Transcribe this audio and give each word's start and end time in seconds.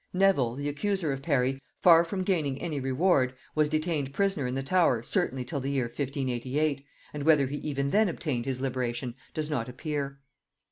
Nevil, 0.13 0.55
the 0.55 0.67
accuser 0.67 1.13
of 1.13 1.21
Parry, 1.21 1.61
far 1.77 2.03
from 2.03 2.23
gaining 2.23 2.59
any 2.59 2.79
reward, 2.79 3.35
was 3.53 3.69
detained 3.69 4.13
prisoner 4.15 4.47
in 4.47 4.55
the 4.55 4.63
Tower 4.63 5.03
certainly 5.03 5.45
till 5.45 5.59
the 5.59 5.69
year 5.69 5.83
1588, 5.85 6.83
and 7.13 7.21
whether 7.21 7.45
he 7.45 7.57
even 7.57 7.91
then 7.91 8.09
obtained 8.09 8.47
his 8.47 8.59
liberation 8.59 9.13
does 9.35 9.51
not 9.51 9.69
appear. 9.69 10.19